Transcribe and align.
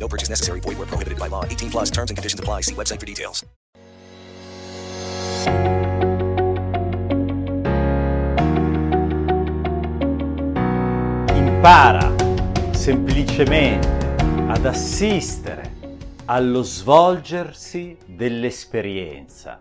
No 0.00 0.08
purchase 0.08 0.30
necessary. 0.30 0.60
Void 0.60 0.78
where 0.78 0.86
prohibited 0.86 1.18
by 1.18 1.28
law. 1.28 1.44
18 1.44 1.70
plus 1.70 1.90
terms 1.90 2.10
and 2.10 2.16
conditions 2.16 2.40
apply. 2.40 2.62
See 2.62 2.74
website 2.74 2.98
for 2.98 3.06
details. 3.06 3.44
Impara 11.34 12.14
semplicemente 12.72 14.16
ad 14.48 14.64
assistere 14.64 15.98
allo 16.24 16.62
svolgersi 16.62 17.98
dell'esperienza. 18.06 19.60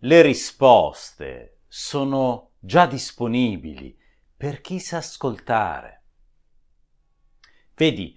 Le 0.00 0.22
risposte 0.22 1.60
sono 1.66 2.50
già 2.58 2.86
disponibili 2.86 3.96
per 4.36 4.60
chi 4.60 4.78
sa 4.78 4.98
ascoltare. 4.98 6.02
Vedi, 7.74 8.15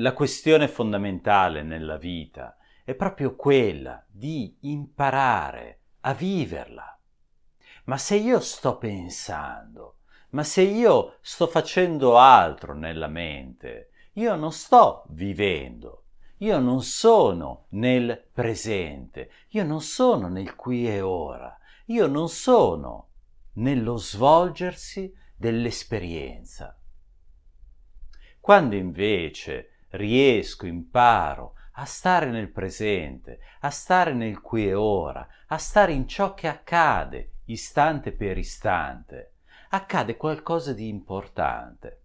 la 0.00 0.12
questione 0.12 0.68
fondamentale 0.68 1.62
nella 1.62 1.96
vita 1.96 2.58
è 2.84 2.94
proprio 2.94 3.34
quella 3.34 4.04
di 4.08 4.58
imparare 4.60 5.80
a 6.00 6.12
viverla. 6.12 6.98
Ma 7.84 7.96
se 7.96 8.16
io 8.16 8.40
sto 8.40 8.76
pensando, 8.76 10.00
ma 10.30 10.42
se 10.42 10.62
io 10.62 11.16
sto 11.22 11.46
facendo 11.46 12.18
altro 12.18 12.74
nella 12.74 13.06
mente, 13.06 13.90
io 14.14 14.34
non 14.34 14.52
sto 14.52 15.04
vivendo, 15.08 16.04
io 16.38 16.58
non 16.58 16.82
sono 16.82 17.66
nel 17.70 18.28
presente, 18.32 19.30
io 19.48 19.64
non 19.64 19.80
sono 19.80 20.28
nel 20.28 20.54
qui 20.56 20.86
e 20.86 21.00
ora, 21.00 21.56
io 21.86 22.06
non 22.06 22.28
sono 22.28 23.12
nello 23.54 23.96
svolgersi 23.96 25.10
dell'esperienza. 25.34 26.78
Quando 28.40 28.76
invece 28.76 29.70
riesco, 29.96 30.66
imparo 30.66 31.54
a 31.78 31.84
stare 31.84 32.30
nel 32.30 32.50
presente, 32.50 33.40
a 33.60 33.70
stare 33.70 34.14
nel 34.14 34.40
qui 34.40 34.68
e 34.68 34.74
ora, 34.74 35.26
a 35.48 35.58
stare 35.58 35.92
in 35.92 36.08
ciò 36.08 36.34
che 36.34 36.48
accade 36.48 37.32
istante 37.46 38.12
per 38.12 38.38
istante, 38.38 39.34
accade 39.70 40.16
qualcosa 40.16 40.72
di 40.72 40.88
importante. 40.88 42.00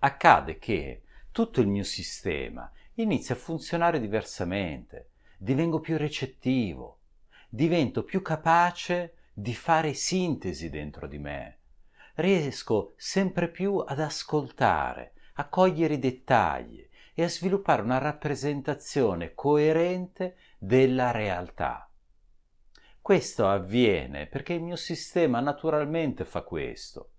Accade 0.00 0.58
che 0.58 1.02
tutto 1.30 1.60
il 1.60 1.68
mio 1.68 1.84
sistema 1.84 2.70
inizia 2.94 3.34
a 3.34 3.38
funzionare 3.38 3.98
diversamente, 3.98 5.10
divengo 5.38 5.80
più 5.80 5.96
recettivo, 5.96 6.98
divento 7.48 8.02
più 8.04 8.20
capace 8.20 9.14
di 9.32 9.54
fare 9.54 9.94
sintesi 9.94 10.68
dentro 10.68 11.06
di 11.06 11.18
me, 11.18 11.58
riesco 12.16 12.92
sempre 12.96 13.48
più 13.48 13.76
ad 13.76 14.00
ascoltare, 14.00 15.14
a 15.40 15.48
cogliere 15.48 15.94
i 15.94 15.98
dettagli 15.98 16.86
e 17.14 17.24
a 17.24 17.28
sviluppare 17.28 17.80
una 17.80 17.96
rappresentazione 17.96 19.32
coerente 19.34 20.36
della 20.58 21.10
realtà. 21.12 21.90
Questo 23.00 23.48
avviene 23.48 24.26
perché 24.26 24.52
il 24.52 24.62
mio 24.62 24.76
sistema 24.76 25.40
naturalmente 25.40 26.26
fa 26.26 26.42
questo. 26.42 27.12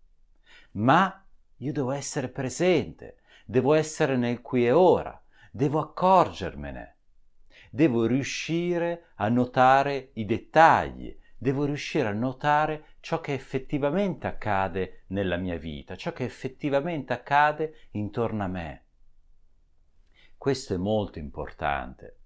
Ma 0.74 1.26
io 1.58 1.74
devo 1.74 1.92
essere 1.92 2.30
presente, 2.30 3.22
devo 3.46 3.74
essere 3.74 4.16
nel 4.16 4.42
qui 4.42 4.68
e 4.68 4.72
ora, 4.72 5.20
devo 5.52 5.80
accorgermene, 5.80 6.98
devo 7.72 8.06
riuscire 8.06 9.14
a 9.16 9.30
notare 9.30 10.12
i 10.14 10.26
dettagli, 10.26 11.18
devo 11.38 11.66
riuscire 11.66 12.08
a 12.08 12.14
notare 12.14 12.86
ciò 13.02 13.20
che 13.20 13.34
effettivamente 13.34 14.28
accade 14.28 15.04
nella 15.08 15.36
mia 15.36 15.58
vita, 15.58 15.96
ciò 15.96 16.14
che 16.14 16.24
effettivamente 16.24 17.12
accade 17.12 17.88
intorno 17.92 18.44
a 18.44 18.48
me. 18.48 18.86
Questo 20.38 20.74
è 20.74 20.78
molto 20.78 21.20
importante, 21.20 22.20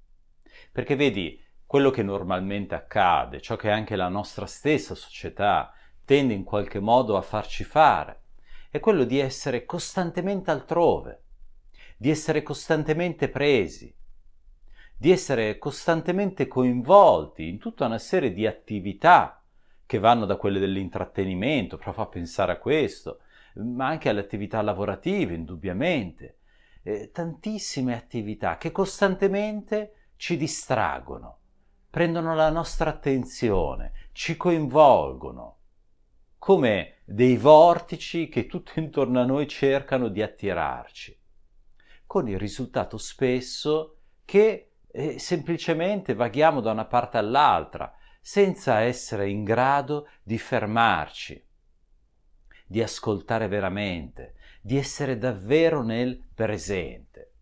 perché 0.71 0.95
vedi, 0.95 1.41
quello 1.65 1.89
che 1.89 2.03
normalmente 2.03 2.75
accade, 2.75 3.41
ciò 3.41 3.55
che 3.55 3.71
anche 3.71 3.95
la 3.95 4.09
nostra 4.09 4.45
stessa 4.45 4.95
società 4.95 5.73
tende 6.03 6.33
in 6.33 6.43
qualche 6.43 6.79
modo 6.79 7.17
a 7.17 7.21
farci 7.21 7.63
fare, 7.63 8.23
è 8.69 8.79
quello 8.79 9.05
di 9.05 9.17
essere 9.17 9.65
costantemente 9.65 10.51
altrove, 10.51 11.23
di 11.97 12.09
essere 12.09 12.43
costantemente 12.43 13.29
presi, 13.29 13.93
di 14.97 15.11
essere 15.11 15.57
costantemente 15.57 16.47
coinvolti 16.47 17.47
in 17.47 17.57
tutta 17.57 17.85
una 17.85 17.97
serie 17.97 18.33
di 18.33 18.45
attività 18.45 19.41
che 19.85 19.99
vanno 19.99 20.25
da 20.25 20.35
quelle 20.35 20.59
dell'intrattenimento, 20.59 21.77
proprio 21.77 22.05
a 22.05 22.09
pensare 22.09 22.51
a 22.53 22.57
questo, 22.57 23.19
ma 23.55 23.87
anche 23.87 24.09
alle 24.09 24.21
attività 24.21 24.61
lavorative, 24.61 25.33
indubbiamente, 25.33 26.39
eh, 26.83 27.11
tantissime 27.11 27.95
attività 27.95 28.57
che 28.57 28.71
costantemente 28.71 30.09
ci 30.17 30.37
distraggono, 30.37 31.39
prendono 31.89 32.35
la 32.35 32.49
nostra 32.49 32.89
attenzione, 32.89 34.09
ci 34.11 34.37
coinvolgono, 34.37 35.57
come 36.37 36.97
dei 37.05 37.37
vortici 37.37 38.27
che 38.27 38.45
tutto 38.45 38.73
intorno 38.79 39.19
a 39.19 39.25
noi 39.25 39.47
cercano 39.47 40.09
di 40.09 40.21
attirarci, 40.21 41.19
con 42.05 42.27
il 42.27 42.37
risultato 42.37 42.97
spesso 42.97 43.97
che 44.25 44.71
eh, 44.91 45.19
semplicemente 45.19 46.13
vaghiamo 46.13 46.61
da 46.61 46.71
una 46.71 46.85
parte 46.85 47.17
all'altra, 47.17 47.93
senza 48.27 48.79
essere 48.79 49.29
in 49.29 49.43
grado 49.43 50.09
di 50.23 50.39
fermarci, 50.39 51.45
di 52.65 52.81
ascoltare 52.81 53.47
veramente, 53.47 54.33
di 54.61 54.77
essere 54.77 55.19
davvero 55.19 55.83
nel 55.83 56.19
presente. 56.33 57.33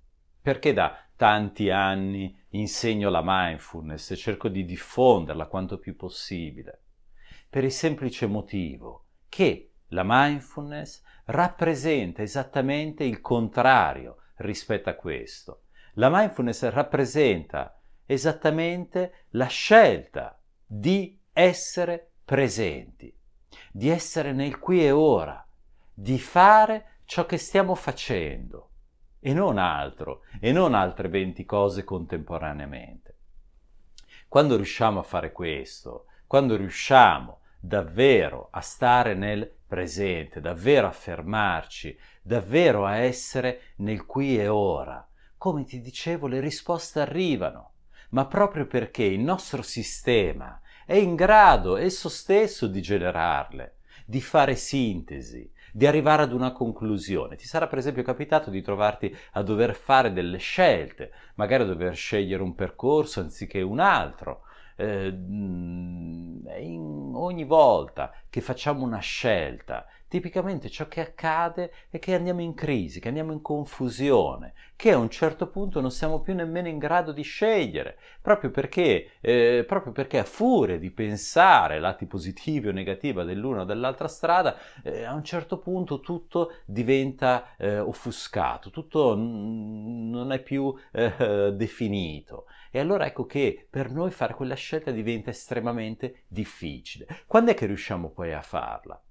Perché 0.41 0.73
da 0.73 0.93
tanti 1.15 1.69
anni 1.69 2.37
insegno 2.49 3.09
la 3.09 3.21
mindfulness 3.23 4.11
e 4.11 4.17
cerco 4.17 4.49
di 4.49 4.65
diffonderla 4.65 5.45
quanto 5.45 5.79
più 5.79 5.95
possibile? 5.95 6.81
Per 7.49 7.63
il 7.63 7.71
semplice 7.71 8.25
motivo 8.25 9.05
che 9.29 9.75
la 9.87 10.03
mindfulness 10.05 11.01
rappresenta 11.27 12.21
esattamente 12.21 13.05
il 13.05 13.21
contrario 13.21 14.17
rispetto 14.35 14.89
a 14.89 14.95
questo. 14.95 15.61
La 15.93 16.09
mindfulness 16.11 16.67
rappresenta 16.67 17.79
esattamente 18.05 19.27
la 19.29 19.47
scelta 19.47 20.37
di 20.75 21.19
essere 21.31 22.13
presenti, 22.25 23.15
di 23.71 23.89
essere 23.89 24.31
nel 24.31 24.57
qui 24.57 24.83
e 24.83 24.89
ora, 24.89 25.45
di 25.93 26.17
fare 26.17 27.01
ciò 27.05 27.27
che 27.27 27.37
stiamo 27.37 27.75
facendo 27.75 28.69
e 29.19 29.33
non 29.33 29.59
altro, 29.59 30.21
e 30.39 30.51
non 30.51 30.73
altre 30.73 31.09
20 31.09 31.45
cose 31.45 31.83
contemporaneamente. 31.83 33.17
Quando 34.27 34.55
riusciamo 34.55 34.99
a 34.99 35.03
fare 35.03 35.31
questo, 35.31 36.07
quando 36.25 36.55
riusciamo 36.55 37.41
davvero 37.59 38.47
a 38.49 38.61
stare 38.61 39.13
nel 39.13 39.49
presente, 39.67 40.41
davvero 40.41 40.87
a 40.87 40.91
fermarci, 40.91 41.95
davvero 42.23 42.83
a 42.83 42.95
essere 42.95 43.73
nel 43.77 44.07
qui 44.07 44.39
e 44.39 44.47
ora, 44.47 45.07
come 45.37 45.65
ti 45.65 45.79
dicevo, 45.81 46.25
le 46.25 46.39
risposte 46.39 46.99
arrivano, 46.99 47.73
ma 48.09 48.25
proprio 48.25 48.65
perché 48.65 49.03
il 49.03 49.19
nostro 49.19 49.61
sistema 49.61 50.59
è 50.85 50.95
in 50.95 51.15
grado 51.15 51.77
esso 51.77 52.09
stesso 52.09 52.67
di 52.67 52.81
generarle, 52.81 53.77
di 54.05 54.21
fare 54.21 54.55
sintesi, 54.55 55.51
di 55.71 55.87
arrivare 55.87 56.23
ad 56.23 56.31
una 56.31 56.51
conclusione. 56.51 57.35
Ti 57.35 57.47
sarà 57.47 57.67
per 57.67 57.79
esempio 57.79 58.03
capitato 58.03 58.49
di 58.49 58.61
trovarti 58.61 59.15
a 59.31 59.41
dover 59.41 59.73
fare 59.73 60.13
delle 60.13 60.37
scelte, 60.37 61.11
magari 61.35 61.63
a 61.63 61.67
dover 61.67 61.95
scegliere 61.95 62.43
un 62.43 62.53
percorso 62.53 63.19
anziché 63.19 63.61
un 63.61 63.79
altro. 63.79 64.43
Eh, 64.75 65.15
ogni 67.15 67.43
volta 67.43 68.11
che 68.29 68.41
facciamo 68.41 68.83
una 68.83 68.99
scelta 68.99 69.85
tipicamente 70.13 70.69
ciò 70.69 70.87
che 70.87 71.01
accade 71.01 71.71
è 71.89 71.97
che 71.97 72.13
andiamo 72.13 72.41
in 72.41 72.53
crisi, 72.53 72.99
che 72.99 73.07
andiamo 73.07 73.31
in 73.31 73.41
confusione, 73.41 74.53
che 74.75 74.91
a 74.91 74.97
un 74.99 75.09
certo 75.09 75.47
punto 75.47 75.81
non 75.81 75.89
siamo 75.89 76.21
più 76.21 76.35
nemmeno 76.35 76.67
in 76.67 76.77
grado 76.77 77.11
di 77.11 77.23
scegliere, 77.23 77.97
proprio 78.21 78.51
perché, 78.51 79.13
eh, 79.21 79.65
proprio 79.67 79.91
perché 79.91 80.19
a 80.19 80.23
furia 80.23 80.77
di 80.77 80.91
pensare 80.91 81.79
lati 81.79 82.05
positivi 82.05 82.67
o 82.67 82.71
negativi 82.71 83.25
dell'una 83.25 83.61
o 83.61 83.65
dell'altra 83.65 84.07
strada, 84.07 84.55
eh, 84.83 85.03
a 85.03 85.15
un 85.15 85.23
certo 85.23 85.57
punto 85.57 85.99
tutto 85.99 86.57
diventa 86.65 87.55
eh, 87.57 87.79
offuscato, 87.79 88.69
tutto 88.69 89.15
n- 89.15 90.11
non 90.11 90.31
è 90.31 90.43
più 90.43 90.75
eh, 90.91 91.53
definito. 91.55 92.45
E 92.69 92.77
allora 92.77 93.07
ecco 93.07 93.25
che 93.25 93.65
per 93.67 93.89
noi 93.89 94.11
fare 94.11 94.35
quella 94.35 94.53
scelta 94.53 94.91
diventa 94.91 95.31
estremamente 95.31 96.25
difficile. 96.27 97.07
Quando 97.25 97.49
è 97.49 97.55
che 97.55 97.65
riusciamo 97.65 98.09
poi 98.11 98.31
a 98.31 98.41
farla? 98.43 99.02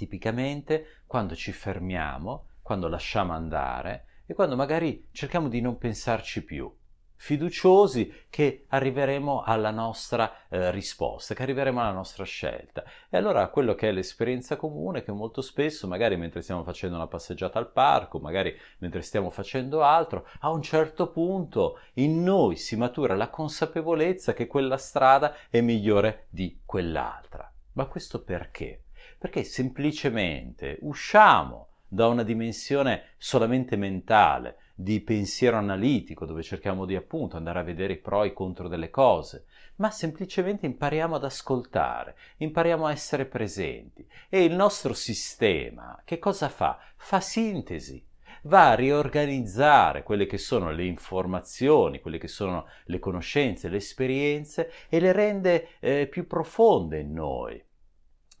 Tipicamente 0.00 1.02
quando 1.06 1.36
ci 1.36 1.52
fermiamo, 1.52 2.46
quando 2.62 2.88
lasciamo 2.88 3.34
andare 3.34 4.22
e 4.24 4.32
quando 4.32 4.56
magari 4.56 5.08
cerchiamo 5.12 5.46
di 5.50 5.60
non 5.60 5.76
pensarci 5.76 6.42
più 6.42 6.74
fiduciosi 7.16 8.24
che 8.30 8.64
arriveremo 8.68 9.42
alla 9.42 9.70
nostra 9.70 10.48
eh, 10.48 10.70
risposta, 10.70 11.34
che 11.34 11.42
arriveremo 11.42 11.78
alla 11.78 11.92
nostra 11.92 12.24
scelta. 12.24 12.82
E 13.10 13.18
allora 13.18 13.46
quello 13.48 13.74
che 13.74 13.90
è 13.90 13.92
l'esperienza 13.92 14.56
comune, 14.56 15.02
che 15.02 15.12
molto 15.12 15.42
spesso, 15.42 15.86
magari 15.86 16.16
mentre 16.16 16.40
stiamo 16.40 16.64
facendo 16.64 16.96
una 16.96 17.06
passeggiata 17.06 17.58
al 17.58 17.70
parco, 17.70 18.20
magari 18.20 18.58
mentre 18.78 19.02
stiamo 19.02 19.28
facendo 19.28 19.82
altro, 19.82 20.26
a 20.38 20.48
un 20.48 20.62
certo 20.62 21.10
punto 21.10 21.78
in 21.96 22.22
noi 22.22 22.56
si 22.56 22.74
matura 22.74 23.14
la 23.14 23.28
consapevolezza 23.28 24.32
che 24.32 24.46
quella 24.46 24.78
strada 24.78 25.36
è 25.50 25.60
migliore 25.60 26.24
di 26.30 26.62
quell'altra. 26.64 27.52
Ma 27.72 27.84
questo 27.84 28.22
perché? 28.22 28.84
Perché 29.18 29.44
semplicemente 29.44 30.78
usciamo 30.80 31.68
da 31.92 32.06
una 32.06 32.22
dimensione 32.22 33.14
solamente 33.18 33.76
mentale, 33.76 34.56
di 34.80 35.00
pensiero 35.00 35.56
analitico, 35.56 36.24
dove 36.24 36.42
cerchiamo 36.42 36.86
di 36.86 36.94
appunto 36.94 37.36
andare 37.36 37.58
a 37.58 37.64
vedere 37.64 37.94
i 37.94 37.98
pro 37.98 38.22
e 38.22 38.28
i 38.28 38.32
contro 38.32 38.68
delle 38.68 38.90
cose, 38.90 39.44
ma 39.76 39.90
semplicemente 39.90 40.66
impariamo 40.66 41.16
ad 41.16 41.24
ascoltare, 41.24 42.16
impariamo 42.38 42.86
a 42.86 42.92
essere 42.92 43.26
presenti. 43.26 44.06
E 44.28 44.44
il 44.44 44.54
nostro 44.54 44.94
sistema 44.94 46.00
che 46.04 46.18
cosa 46.18 46.48
fa? 46.48 46.78
Fa 46.96 47.20
sintesi, 47.20 48.02
va 48.42 48.70
a 48.70 48.74
riorganizzare 48.74 50.02
quelle 50.02 50.26
che 50.26 50.38
sono 50.38 50.70
le 50.70 50.84
informazioni, 50.84 52.00
quelle 52.00 52.18
che 52.18 52.28
sono 52.28 52.66
le 52.84 52.98
conoscenze, 52.98 53.68
le 53.68 53.78
esperienze 53.78 54.70
e 54.88 55.00
le 55.00 55.12
rende 55.12 55.68
eh, 55.80 56.06
più 56.06 56.26
profonde 56.26 57.00
in 57.00 57.12
noi 57.12 57.62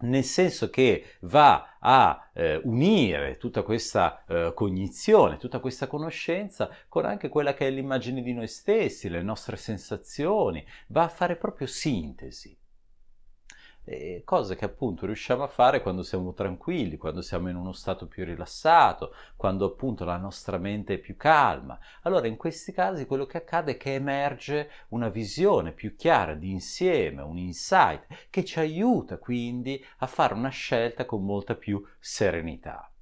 nel 0.00 0.24
senso 0.24 0.70
che 0.70 1.16
va 1.20 1.76
a 1.78 2.30
eh, 2.34 2.60
unire 2.64 3.36
tutta 3.36 3.62
questa 3.62 4.24
eh, 4.26 4.52
cognizione, 4.54 5.36
tutta 5.38 5.60
questa 5.60 5.86
conoscenza 5.86 6.70
con 6.88 7.04
anche 7.04 7.28
quella 7.28 7.54
che 7.54 7.66
è 7.66 7.70
l'immagine 7.70 8.22
di 8.22 8.32
noi 8.32 8.48
stessi, 8.48 9.08
le 9.08 9.22
nostre 9.22 9.56
sensazioni, 9.56 10.64
va 10.88 11.04
a 11.04 11.08
fare 11.08 11.36
proprio 11.36 11.66
sintesi 11.66 12.56
eh, 13.84 14.22
cose 14.24 14.56
che 14.56 14.64
appunto 14.64 15.06
riusciamo 15.06 15.42
a 15.42 15.48
fare 15.48 15.82
quando 15.82 16.02
siamo 16.02 16.32
tranquilli, 16.32 16.96
quando 16.96 17.22
siamo 17.22 17.48
in 17.48 17.56
uno 17.56 17.72
stato 17.72 18.06
più 18.06 18.24
rilassato, 18.24 19.14
quando 19.36 19.66
appunto 19.66 20.04
la 20.04 20.16
nostra 20.16 20.58
mente 20.58 20.94
è 20.94 20.98
più 20.98 21.16
calma. 21.16 21.78
Allora 22.02 22.26
in 22.26 22.36
questi 22.36 22.72
casi 22.72 23.06
quello 23.06 23.26
che 23.26 23.38
accade 23.38 23.72
è 23.72 23.76
che 23.76 23.94
emerge 23.94 24.70
una 24.88 25.08
visione 25.08 25.72
più 25.72 25.96
chiara 25.96 26.34
di 26.34 26.50
insieme, 26.50 27.22
un 27.22 27.38
insight 27.38 28.28
che 28.30 28.44
ci 28.44 28.58
aiuta 28.58 29.18
quindi 29.18 29.84
a 29.98 30.06
fare 30.06 30.34
una 30.34 30.50
scelta 30.50 31.04
con 31.04 31.24
molta 31.24 31.54
più 31.54 31.84
serenità. 31.98 32.92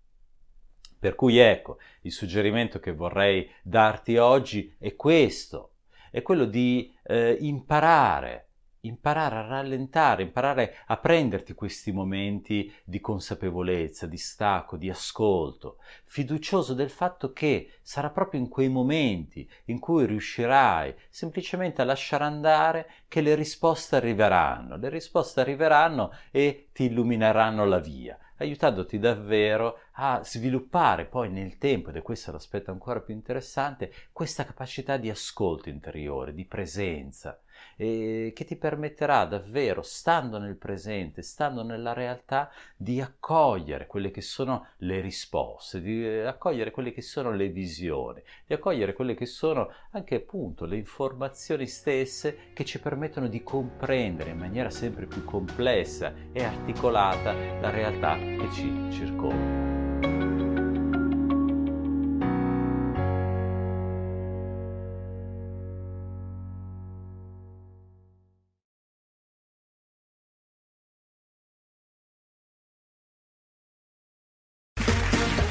Per 1.01 1.15
cui 1.15 1.39
ecco, 1.39 1.79
il 2.03 2.13
suggerimento 2.13 2.81
che 2.81 2.93
vorrei 2.93 3.49
darti 3.63 4.17
oggi 4.17 4.75
è 4.79 4.97
questo, 4.97 5.75
è 6.11 6.23
quello 6.23 6.45
di 6.45 6.93
eh, 7.05 7.37
imparare 7.41 8.48
imparare 8.81 9.37
a 9.37 9.47
rallentare, 9.47 10.23
imparare 10.23 10.77
a 10.87 10.97
prenderti 10.97 11.55
questi 11.55 11.93
momenti 11.93 12.73
di 12.85 13.01
consapevolezza, 13.01 14.07
di 14.07 14.17
stacco, 14.17 14.77
di 14.77 14.89
ascolto, 14.91 15.79
fiducioso 16.05 16.75
del 16.75 16.91
fatto 16.91 17.33
che 17.33 17.71
sarà 17.83 18.11
proprio 18.11 18.41
in 18.41 18.49
quei 18.49 18.69
momenti 18.69 19.49
in 19.67 19.79
cui 19.79 20.07
riuscirai 20.07 20.95
semplicemente 21.09 21.83
a 21.83 21.85
lasciare 21.85 22.25
andare 22.25 22.91
che 23.09 23.21
le 23.21 23.35
risposte 23.35 23.97
arriveranno, 23.97 24.77
le 24.77 24.89
risposte 24.89 25.41
arriveranno 25.41 26.13
e 26.31 26.69
ti 26.73 26.85
illumineranno 26.85 27.65
la 27.65 27.79
via 27.79 28.19
aiutandoti 28.39 28.99
davvero 28.99 29.81
a 29.93 30.23
sviluppare 30.23 31.07
poi 31.07 31.31
nel 31.31 31.59
tempo, 31.59 31.91
ed 31.91 31.97
è 31.97 32.03
questo 32.03 32.33
l'aspetto 32.33 32.71
ancora 32.71 33.01
più 33.01 33.15
interessante, 33.15 33.93
questa 34.13 34.45
capacità 34.45 34.97
di 34.97 35.11
ascolto 35.11 35.69
interiore, 35.69 36.35
di 36.35 36.45
presenza, 36.45 37.41
eh, 37.77 38.33
che 38.35 38.45
ti 38.45 38.57
permetterà 38.57 39.25
davvero, 39.25 39.83
stando 39.83 40.39
nel 40.39 40.57
presente, 40.57 41.23
stando 41.23 41.63
nella 41.63 41.93
realtà, 41.93 42.51
di 42.77 43.01
accogliere 43.01 43.87
quelle 43.87 44.11
che 44.11 44.21
sono 44.21 44.69
le 44.79 45.01
risposte, 45.01 45.81
di 45.81 46.05
eh, 46.05 46.25
accogliere 46.25 46.71
quelle 46.71 46.93
che 46.93 47.03
sono 47.03 47.31
le 47.33 47.49
visioni, 47.49 48.23
di 48.47 48.55
accogliere 48.55 48.93
quelle 48.93 49.15
che 49.15 49.27
sono 49.27 49.73
anche 49.93 50.17
appunto 50.17 50.65
le 50.65 50.77
informazioni 50.77 51.67
stesse 51.67 52.53
che 52.53 52.65
ci 52.65 52.81
permettono 52.81 53.29
di 53.29 53.43
comprendere 53.43 54.31
in 54.31 54.39
maniera 54.39 54.71
sempre 54.71 55.07
più 55.07 55.25
complessa 55.25 56.13
e 56.33 56.45
articolata 56.45 57.33
la 57.33 57.71
realtà 57.71 58.17
che 58.17 58.49
ci 58.53 58.89
circonda. 58.91 60.58